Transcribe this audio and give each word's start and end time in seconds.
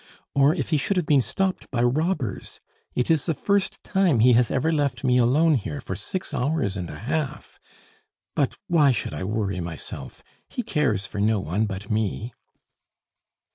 Or 0.33 0.55
if 0.55 0.71
he 0.71 0.77
should 0.77 0.97
have 0.97 1.05
been 1.05 1.21
stopped 1.21 1.69
by 1.69 1.83
robbers! 1.83 2.59
It 2.95 3.11
is 3.11 3.27
the 3.27 3.35
first 3.35 3.77
time 3.83 4.17
he 4.19 4.33
has 4.33 4.49
ever 4.49 4.73
left 4.73 5.03
me 5.03 5.17
alone 5.17 5.53
here 5.53 5.79
for 5.79 5.95
six 5.95 6.33
hours 6.33 6.75
and 6.75 6.89
a 6.89 6.97
half! 6.97 7.59
But 8.35 8.55
why 8.65 8.93
should 8.93 9.13
I 9.13 9.23
worry 9.23 9.59
myself? 9.59 10.23
He 10.49 10.63
cares 10.63 11.05
for 11.05 11.21
no 11.21 11.39
one 11.39 11.67
but 11.67 11.91
me." 11.91 12.33